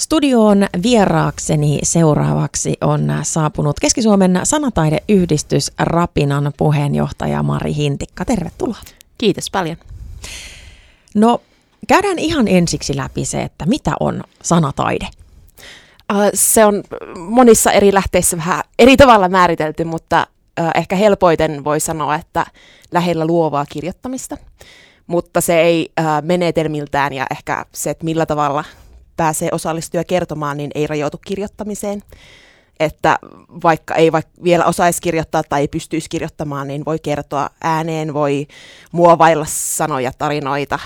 [0.00, 8.24] Studioon vieraakseni seuraavaksi on saapunut Keski-Suomen sanataideyhdistys Rapinan puheenjohtaja Mari Hintikka.
[8.24, 8.76] Tervetuloa.
[9.18, 9.76] Kiitos paljon.
[11.14, 11.40] No,
[11.88, 15.08] käydään ihan ensiksi läpi se, että mitä on sanataide?
[16.34, 16.82] Se on
[17.18, 20.26] monissa eri lähteissä vähän eri tavalla määritelty, mutta
[20.74, 22.46] ehkä helpoiten voi sanoa, että
[22.92, 24.36] lähellä luovaa kirjoittamista.
[25.06, 25.92] Mutta se ei
[26.22, 28.64] menetelmiltään ja ehkä se, että millä tavalla
[29.20, 32.02] pääsee osallistuja kertomaan, niin ei rajoitu kirjoittamiseen.
[32.80, 33.18] Että
[33.62, 38.46] vaikka ei vaikka vielä osaisi kirjoittaa tai ei pystyisi kirjoittamaan, niin voi kertoa ääneen, voi
[38.92, 40.78] muovailla sanoja, tarinoita,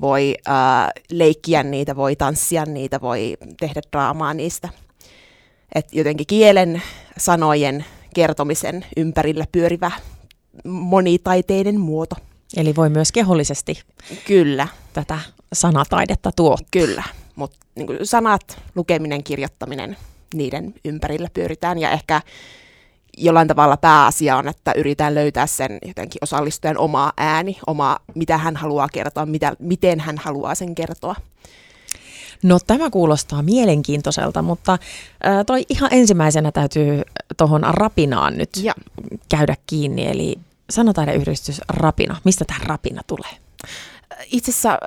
[0.00, 0.54] voi äh,
[1.10, 4.68] leikkiä niitä, voi tanssia niitä, voi tehdä draamaa niistä.
[5.74, 6.82] Et jotenkin kielen,
[7.18, 9.90] sanojen, kertomisen ympärillä pyörivä
[10.64, 12.16] monitaiteinen muoto.
[12.56, 13.82] Eli voi myös kehollisesti
[14.26, 14.68] Kyllä.
[14.92, 15.18] tätä
[15.52, 16.68] sanataidetta tuottaa.
[16.70, 17.02] Kyllä
[17.36, 19.96] mutta niin kuin sanat, lukeminen, kirjoittaminen,
[20.34, 22.20] niiden ympärillä pyöritään ja ehkä
[23.16, 28.56] jollain tavalla pääasia on, että yritetään löytää sen jotenkin osallistujan oma ääni, oma, mitä hän
[28.56, 31.14] haluaa kertoa, mitä, miten hän haluaa sen kertoa.
[32.42, 34.78] No tämä kuulostaa mielenkiintoiselta, mutta äh,
[35.46, 37.02] toi ihan ensimmäisenä täytyy
[37.36, 38.74] tuohon Rapinaan nyt ja.
[39.28, 40.38] käydä kiinni, eli
[40.70, 42.16] sanotaideyhdistys Rapina.
[42.24, 43.30] Mistä tämä Rapina tulee?
[44.26, 44.78] Itse asiassa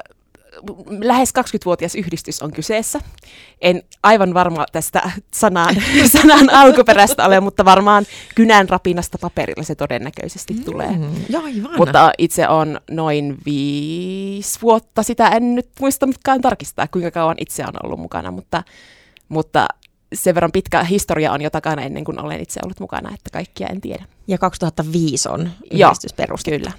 [1.00, 3.00] lähes 20-vuotias yhdistys on kyseessä.
[3.62, 5.76] En aivan varma tästä sanan,
[6.22, 10.90] sanan alkuperäistä ole, mutta varmaan kynän rapinasta paperilla se todennäköisesti mm, tulee.
[11.44, 11.78] Aivan.
[11.78, 17.74] Mutta itse on noin viisi vuotta, sitä en nyt muistanutkaan tarkistaa, kuinka kauan itse on
[17.84, 18.64] ollut mukana, mutta,
[19.30, 19.68] mutta
[20.14, 23.68] sen verran pitkä historia on jo takana ennen kuin olen itse ollut mukana, että kaikkia
[23.68, 24.06] en tiedä.
[24.28, 26.60] Ja 2005 on yhdistys perustettu.
[26.60, 26.72] Kyllä.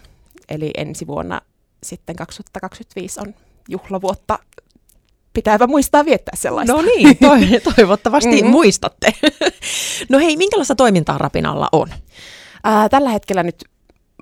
[0.49, 1.41] Eli ensi vuonna
[1.83, 3.35] sitten 2025 on
[3.69, 4.39] juhlavuotta
[5.33, 6.73] pitääpä muistaa viettää sellaista.
[6.73, 8.51] No niin, to- toivottavasti mm-hmm.
[8.51, 9.13] muistatte.
[10.11, 11.89] no hei, minkälaista toimintaa Rapinalla on?
[12.65, 13.65] Ää, tällä hetkellä nyt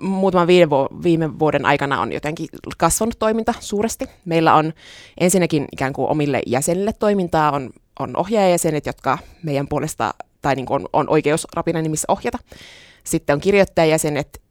[0.01, 2.49] muutaman viime, vu- viime vuoden aikana on jotenkin
[2.79, 4.07] kasvanut toiminta suuresti.
[4.25, 4.73] Meillä on
[5.21, 10.83] ensinnäkin ikään kuin omille jäsenille toimintaa, on, on ohjaajajäsenet, jotka meidän puolesta, tai niin kuin
[10.83, 12.39] on, on oikeus Rapinan nimissä ohjata.
[13.05, 14.43] Sitten on kirjoittajajäsenet,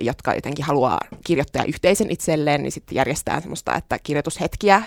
[0.00, 4.82] jotka jotenkin haluaa kirjoittaa yhteisen itselleen, niin sitten järjestää semmoista, että kirjoitushetkiä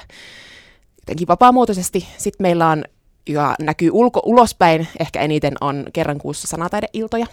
[1.02, 2.08] jotenkin vapaamuotoisesti.
[2.18, 2.84] Sitten meillä on,
[3.28, 7.26] joka näkyy ulko, ulospäin, ehkä eniten on kerran kuussa sanataideiltoja,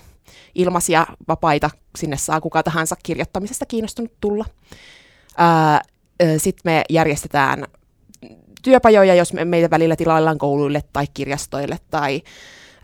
[0.54, 4.44] ilmaisia, vapaita, sinne saa kuka tahansa kirjoittamisesta kiinnostunut tulla.
[6.36, 7.64] Sitten me järjestetään
[8.62, 12.22] työpajoja, jos me, meitä välillä tilaillaan kouluille tai kirjastoille tai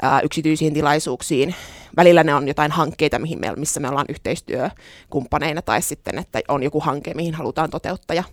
[0.02, 1.54] ää, yksityisiin tilaisuuksiin.
[1.96, 6.62] Välillä ne on jotain hankkeita, mihin me, missä me ollaan yhteistyökumppaneina, tai sitten, että on
[6.62, 8.24] joku hanke, mihin halutaan toteuttaa.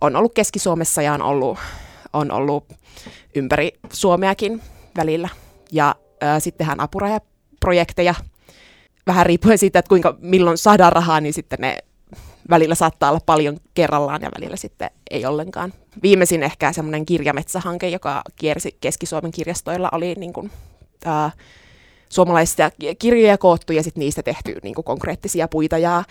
[0.00, 1.58] On ollut Keski-Suomessa ja on ollut,
[2.12, 2.64] on ollut
[3.34, 4.62] ympäri Suomeakin
[4.96, 5.28] välillä.
[5.72, 8.14] Ja ää, sittenhän apurajaprojekteja,
[9.06, 11.78] vähän riippuen siitä, että kuinka, milloin saadaan rahaa, niin sitten ne
[12.50, 15.72] välillä saattaa olla paljon kerrallaan ja välillä sitten ei ollenkaan.
[16.02, 20.50] Viimeisin ehkä semmoinen kirjametsähanke, joka kiersi Keski-Suomen kirjastoilla, oli niin kuin
[21.06, 21.32] äh,
[22.08, 26.04] suomalaisia kirjoja koottu ja sitten niistä tehty niin kuin konkreettisia puita ja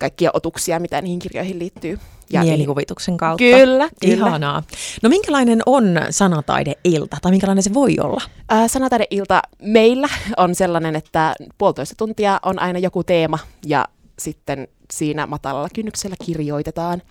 [0.00, 1.98] kaikkia otuksia, mitä niihin kirjoihin liittyy.
[2.30, 3.44] Ja niin- Mielikuvituksen kautta.
[3.44, 4.14] Kyllä, kyllä.
[4.26, 4.62] Ihanaa.
[5.02, 8.22] No minkälainen on sanataideilta tai minkälainen se voi olla?
[8.52, 13.84] Äh, sanataideilta meillä on sellainen, että puolitoista tuntia on aina joku teema ja
[14.18, 17.02] sitten siinä matalalla kynnyksellä kirjoitetaan.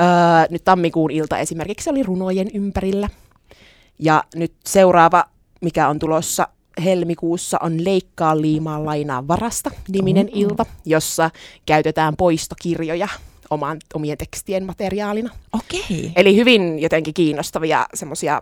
[0.00, 0.06] Öö,
[0.50, 3.08] nyt tammikuun ilta esimerkiksi oli runojen ympärillä.
[3.98, 5.24] Ja nyt seuraava,
[5.60, 6.48] mikä on tulossa
[6.84, 10.40] helmikuussa on Leikkaa liimaa lainaa varasta niminen mm-hmm.
[10.40, 11.30] ilta, jossa
[11.66, 13.08] käytetään poistokirjoja
[13.50, 15.30] oman, omien tekstien materiaalina.
[15.52, 16.12] Okei.
[16.16, 18.40] Eli hyvin jotenkin kiinnostavia semmoisia,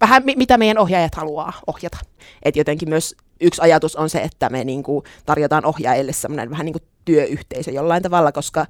[0.00, 1.98] vähän mitä meidän ohjaajat haluaa ohjata.
[2.42, 6.72] Et jotenkin myös yksi ajatus on se, että me niinku tarjotaan ohjaajille semmoinen vähän niin
[6.72, 8.66] kuin työyhteisö jollain tavalla, koska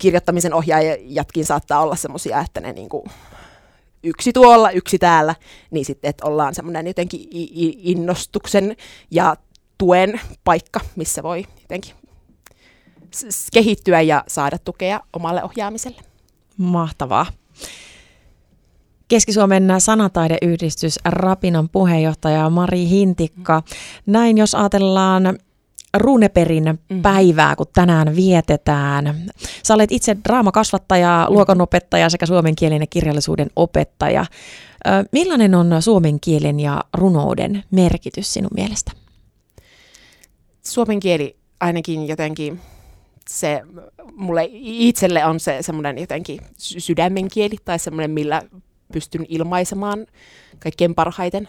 [0.00, 3.04] kirjoittamisen ohjaajatkin saattaa olla semmoisia, että ne niinku
[4.02, 5.34] yksi tuolla, yksi täällä,
[5.70, 7.28] niin sitten, että ollaan semmoinen jotenkin
[7.82, 8.76] innostuksen
[9.10, 9.36] ja
[9.78, 11.94] tuen paikka, missä voi jotenkin
[13.52, 16.02] kehittyä ja saada tukea omalle ohjaamiselle.
[16.56, 17.26] Mahtavaa.
[19.08, 23.62] Keski-Suomen sanataideyhdistys Rapinan puheenjohtaja Mari Hintikka.
[24.06, 25.38] Näin jos ajatellaan
[25.96, 27.02] runeperin mm.
[27.02, 29.24] päivää, kun tänään vietetään.
[29.62, 31.34] Sä olet itse draamakasvattaja, mm.
[31.34, 34.24] luokanopettaja sekä suomen kielen ja kirjallisuuden opettaja.
[35.12, 38.92] Millainen on suomen kielen ja runouden merkitys sinun mielestä?
[40.62, 42.60] Suomen kieli ainakin jotenkin
[43.28, 43.62] se
[44.16, 48.42] mulle itselle on se semmoinen jotenkin sydämen kieli tai semmoinen, millä
[48.92, 50.06] pystyn ilmaisemaan
[50.58, 51.48] kaikkein parhaiten.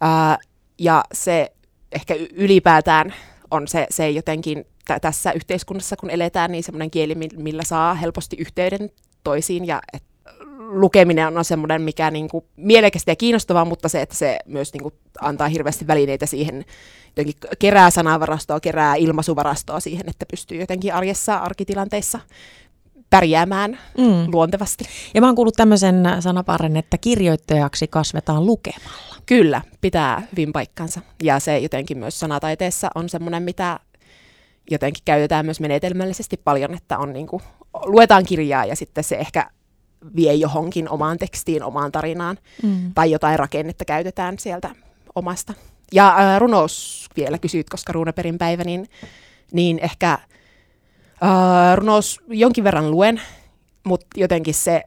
[0.00, 0.38] Ää,
[0.78, 1.52] ja se
[1.92, 3.14] ehkä ylipäätään
[3.50, 8.36] on se, se jotenkin t- tässä yhteiskunnassa, kun eletään, niin semmoinen kieli, millä saa helposti
[8.36, 8.90] yhteyden
[9.24, 10.02] toisiin ja et
[10.68, 14.82] lukeminen on semmoinen, mikä niin kuin mielekästä ja kiinnostavaa, mutta se, että se myös niin
[14.82, 16.64] kuin antaa hirveästi välineitä siihen,
[17.06, 22.20] jotenkin kerää sanavarastoa, kerää ilmaisuvarastoa siihen, että pystyy jotenkin arjessa, arkitilanteissa
[23.10, 24.32] pärjäämään mm.
[24.32, 24.84] luontevasti.
[25.14, 29.17] Ja mä oon kuullut tämmöisen sanaparren, että kirjoittajaksi kasvetaan lukemalla.
[29.28, 31.00] Kyllä, pitää hyvin paikkansa.
[31.22, 33.80] Ja se jotenkin myös sanataiteessa on semmoinen, mitä
[34.70, 37.42] jotenkin käytetään myös menetelmällisesti paljon, että on niin kuin,
[37.84, 39.50] luetaan kirjaa ja sitten se ehkä
[40.16, 42.94] vie johonkin omaan tekstiin, omaan tarinaan, mm.
[42.94, 44.70] tai jotain rakennetta käytetään sieltä
[45.14, 45.54] omasta.
[45.92, 48.88] Ja äh, runous vielä kysyt, koska ruunaperin päivä, niin,
[49.52, 50.20] niin ehkä äh,
[51.74, 53.20] runous jonkin verran luen,
[53.84, 54.82] mutta jotenkin se,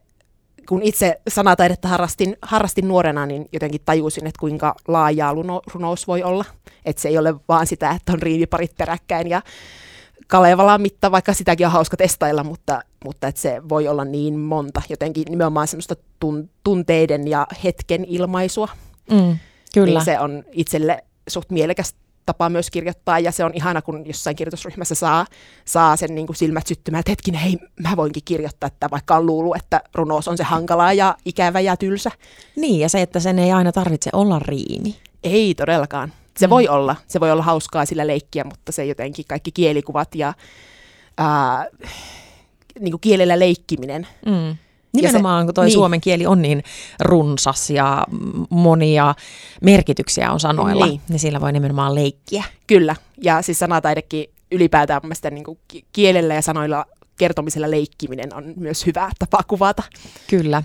[0.69, 5.35] kun itse sanataidetta harrastin, harrastin nuorena, niin jotenkin tajusin, että kuinka laajaa
[5.73, 6.45] runous voi olla.
[6.85, 9.41] Että se ei ole vaan sitä, että on riimiparit peräkkäin ja
[10.27, 14.81] Kalevalan mitta, vaikka sitäkin on hauska testailla, mutta, mutta että se voi olla niin monta,
[14.89, 18.67] jotenkin nimenomaan semmoista tun, tunteiden ja hetken ilmaisua.
[19.11, 19.37] Mm,
[19.73, 19.99] kyllä.
[19.99, 24.35] Niin se on itselle suht mielekäs tapa myös kirjoittaa, ja se on ihana, kun jossain
[24.35, 25.25] kirjoitusryhmässä saa,
[25.65, 29.25] saa sen niin kuin silmät syttymään, että hetkinen, hei, mä voinkin kirjoittaa, että vaikka on
[29.25, 32.11] luullut, että runous on se hankalaa ja ikävä ja tylsä.
[32.55, 34.95] Niin, ja se, että sen ei aina tarvitse olla riimi.
[35.23, 36.13] Ei todellakaan.
[36.37, 36.49] Se mm.
[36.49, 40.33] voi olla, se voi olla hauskaa sillä leikkiä, mutta se jotenkin kaikki kielikuvat ja
[41.17, 41.67] ää,
[42.79, 44.07] niin kuin kielellä leikkiminen.
[44.25, 44.57] Mm.
[44.93, 45.73] Nimenomaan, se, kun tuo niin.
[45.73, 46.63] suomen kieli on niin
[46.99, 48.05] runsas ja
[48.49, 49.15] monia
[49.61, 52.43] merkityksiä on sanoilla, niin, niin sillä voi nimenomaan leikkiä.
[52.67, 55.59] Kyllä, ja siis sanataidekin ylipäätään mielestäni niin kuin
[55.93, 56.85] kielellä ja sanoilla
[57.17, 59.83] kertomisella leikkiminen on myös hyvä tapa kuvata.
[60.29, 60.63] Kyllä.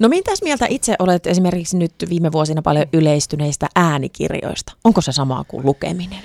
[0.00, 4.72] No mitäs mieltä itse olet esimerkiksi nyt viime vuosina paljon yleistyneistä äänikirjoista?
[4.84, 6.18] Onko se samaa kuin lukeminen?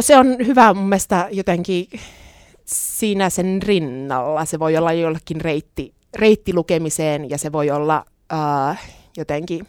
[0.00, 1.88] Se on hyvä mun mielestä jotenkin
[2.64, 4.44] siinä sen rinnalla.
[4.44, 8.76] Se voi olla jollekin reitti, reitti lukemiseen ja se voi olla uh,
[9.16, 9.66] jotenkin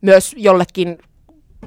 [0.00, 0.98] myös jollekin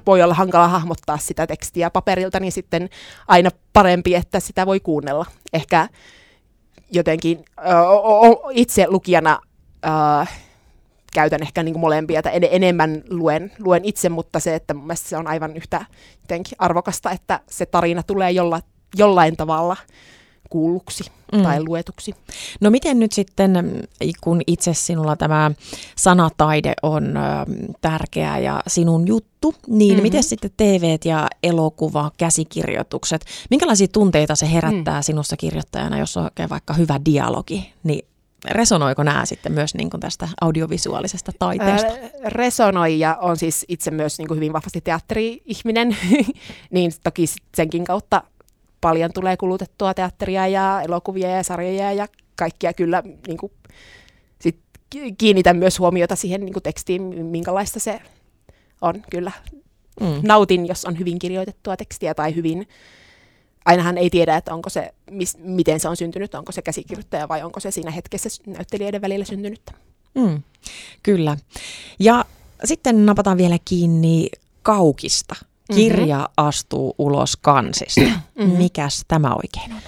[0.06, 2.90] voi olla hankala hahmottaa sitä tekstiä paperilta, niin sitten
[3.28, 5.26] aina parempi, että sitä voi kuunnella.
[5.54, 5.90] Ehkä
[6.92, 9.40] jotenkin uh, itse lukijana
[9.86, 10.28] uh,
[11.14, 14.84] käytän ehkä niin kuin molempia, että en, enemmän luen, luen itse, mutta se, että mun
[14.84, 15.86] mielestä se on aivan yhtä
[16.22, 18.62] jotenkin arvokasta, että se tarina tulee jolla,
[18.96, 19.78] jollain tavalla
[20.50, 21.04] kuulluksi
[21.34, 21.44] mm.
[21.44, 22.16] tai luetuksi.
[22.62, 23.84] No miten nyt sitten,
[24.22, 25.52] kun itse sinulla tämä
[25.96, 27.22] sanataide on ö,
[27.82, 30.04] tärkeä ja sinun juttu, niin mm-hmm.
[30.04, 35.04] miten sitten TV ja elokuva, käsikirjoitukset, minkälaisia tunteita se herättää mm.
[35.04, 38.06] sinussa kirjoittajana, jos on oikein vaikka hyvä dialogi, niin
[38.46, 41.88] resonoiko nämä sitten myös niin kuin tästä audiovisuaalisesta taiteesta?
[41.88, 45.98] Ää, resonoi ja on siis itse myös niin kuin hyvin vahvasti teatteri-ihminen,
[46.72, 47.26] niin toki
[47.56, 48.24] senkin kautta
[48.82, 53.52] paljon tulee kulutettua teatteria ja elokuvia ja sarjoja ja kaikkia kyllä niin kuin,
[54.40, 54.60] sit
[55.18, 58.02] kiinnitän myös huomiota siihen niin kuin tekstiin, minkälaista se
[58.82, 59.32] on kyllä.
[60.02, 60.22] Mm.
[60.24, 62.68] Nautin, jos on hyvin kirjoitettua tekstiä tai hyvin
[63.66, 67.44] ainahan ei tiedä, että onko se, mis, miten se on syntynyt, onko se käsikirjoittaja vai
[67.44, 69.72] onko se siinä hetkessä näyttelijöiden välillä syntynyt.
[70.16, 70.44] Mm,
[71.04, 71.38] kyllä.
[72.00, 72.26] Ja
[72.64, 74.30] sitten napataan vielä kiinni
[74.64, 75.36] kaukista.
[75.76, 76.34] Kirja mm-hmm.
[76.38, 78.02] astuu ulos kansista.
[78.02, 78.58] Mm-hmm.
[78.58, 79.82] Mikäs tämä oikein on?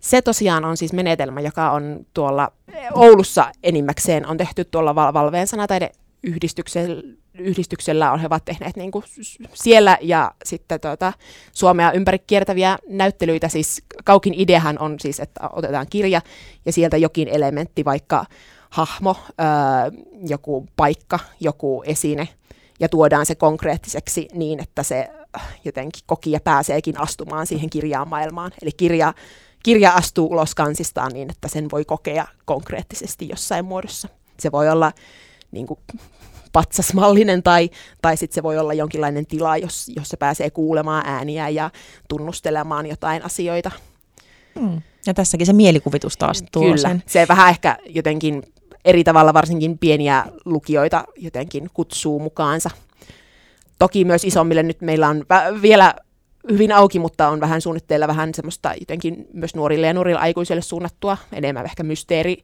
[0.00, 2.52] Se tosiaan on siis menetelmä, joka on tuolla
[2.94, 7.02] Oulussa enimmäkseen on tehty tuolla Val- Valveen sanataideyhdistyksellä
[7.38, 9.04] yhdistyksellä on, he ovat tehneet niin kuin
[9.54, 11.12] siellä ja sitten tuota,
[11.52, 13.48] Suomea ympäri kiertäviä näyttelyitä.
[13.48, 16.20] Siis Kaukin ideahan on siis, että otetaan kirja
[16.66, 18.24] ja sieltä jokin elementti, vaikka
[18.70, 19.46] hahmo, öö,
[20.28, 22.28] joku paikka, joku esine
[22.80, 25.08] ja tuodaan se konkreettiseksi niin, että se
[25.64, 28.52] jotenkin kokija pääseekin astumaan siihen kirjaan maailmaan.
[28.62, 29.14] Eli kirja,
[29.62, 34.08] kirja astuu ulos kansistaan niin, että sen voi kokea konkreettisesti jossain muodossa.
[34.38, 34.92] Se voi olla
[35.52, 35.80] niin kuin,
[36.52, 37.70] patsasmallinen tai,
[38.02, 41.70] tai sitten se voi olla jonkinlainen tila, jos, jos se pääsee kuulemaan ääniä ja
[42.08, 43.70] tunnustelemaan jotain asioita.
[44.60, 44.82] Mm.
[45.06, 47.02] Ja tässäkin se mielikuvitus taas tuo Kyllä, sen.
[47.06, 48.42] se vähän ehkä jotenkin
[48.84, 52.70] eri tavalla varsinkin pieniä lukijoita jotenkin kutsuu mukaansa.
[53.78, 55.24] Toki myös isommille nyt meillä on
[55.62, 55.94] vielä
[56.50, 61.16] hyvin auki, mutta on vähän suunnitteilla vähän semmoista jotenkin myös nuorille ja nuorille aikuisille suunnattua,
[61.32, 62.36] enemmän ehkä mysteeri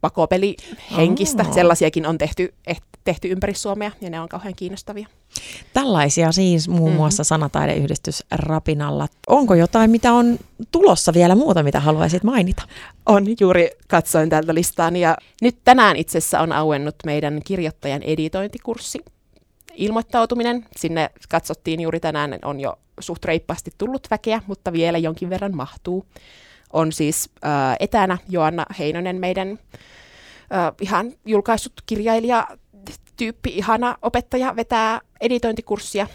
[0.00, 0.56] pakopeli
[0.96, 1.44] henkistä.
[1.48, 1.54] Oh.
[1.54, 5.06] Sellaisiakin on tehty, eh, tehty ympäri Suomea ja ne on kauhean kiinnostavia.
[5.72, 6.96] Tällaisia siis muun mm-hmm.
[6.96, 9.08] muassa sanataideyhdistys Rapinalla.
[9.26, 10.38] Onko jotain, mitä on
[10.72, 12.62] tulossa vielä muuta, mitä haluaisit mainita?
[13.06, 18.98] On, juuri katsoin tältä listaa ja nyt tänään itse asiassa on auennut meidän kirjoittajan editointikurssi,
[19.76, 20.66] ilmoittautuminen.
[20.76, 26.06] Sinne katsottiin juuri tänään, on jo suht reippaasti tullut väkeä, mutta vielä jonkin verran mahtuu.
[26.72, 32.46] On siis äh, etänä Joanna Heinonen, meidän äh, ihan julkaissut kirjailija,
[33.16, 36.06] tyyppi, ihana opettaja, vetää editointikurssia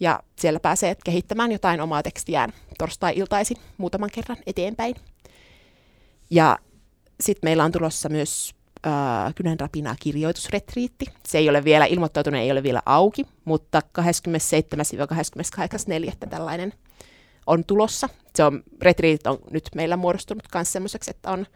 [0.00, 4.94] ja siellä pääsee kehittämään jotain omaa tekstiään torstai-iltaisin muutaman kerran eteenpäin.
[6.30, 6.58] Ja
[7.20, 8.54] sitten meillä on tulossa myös
[8.86, 11.06] äh, Kynän rapinaa kirjoitusretriitti.
[11.28, 14.04] Se ei ole vielä ilmoittautunut, ei ole vielä auki, mutta 27-28.4.
[16.30, 16.72] tällainen
[17.46, 18.08] on tulossa.
[18.34, 21.46] Se on, retriitit on nyt meillä muodostunut myös semmoiseksi, että on,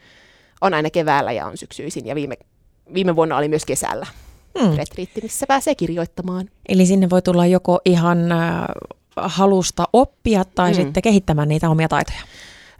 [0.60, 2.36] on aina keväällä ja on syksyisin ja viime,
[2.94, 4.06] viime vuonna oli myös kesällä
[4.60, 4.76] mm.
[4.76, 6.50] retriitti, missä pääsee kirjoittamaan.
[6.68, 8.66] Eli sinne voi tulla joko ihan äh,
[9.16, 10.76] halusta oppia tai mm.
[10.76, 12.20] sitten kehittämään niitä omia taitoja?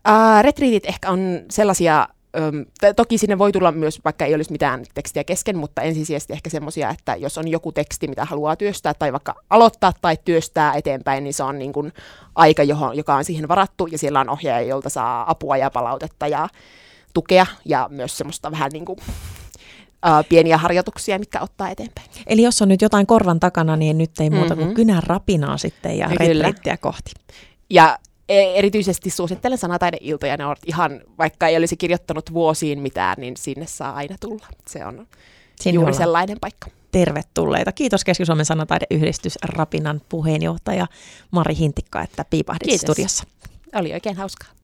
[0.08, 2.08] Uh, retriitit ehkä on sellaisia
[2.96, 6.90] toki sinne voi tulla myös, vaikka ei olisi mitään tekstiä kesken, mutta ensisijaisesti ehkä semmoisia,
[6.90, 11.34] että jos on joku teksti, mitä haluaa työstää tai vaikka aloittaa tai työstää eteenpäin, niin
[11.34, 11.92] se on niin kuin
[12.34, 16.26] aika, johon, joka on siihen varattu ja siellä on ohjaaja, jolta saa apua ja palautetta
[16.26, 16.48] ja
[17.14, 18.98] tukea ja myös semmoista vähän niin kuin
[20.06, 22.08] Uh, pieniä harjoituksia, mitkä ottaa eteenpäin.
[22.26, 24.64] Eli jos on nyt jotain korvan takana, niin nyt ei muuta mm-hmm.
[24.64, 27.10] kuin kynän rapinaa sitten ja retriittiä kohti.
[27.70, 27.98] Ja
[28.28, 30.36] erityisesti suosittelen sanataideiltoja.
[30.36, 34.46] Ne on ihan, vaikka ei olisi kirjoittanut vuosiin mitään, niin sinne saa aina tulla.
[34.68, 35.06] Se on
[35.60, 36.70] sinne juuri sellainen paikka.
[36.92, 37.72] Tervetulleita.
[37.72, 40.86] Kiitos Keski-Suomen sanataideyhdistys Rapinan puheenjohtaja
[41.30, 42.80] Mari Hintikka, että piipahdit Kiitos.
[42.80, 43.24] studiossa.
[43.74, 44.48] Oli oikein hauskaa.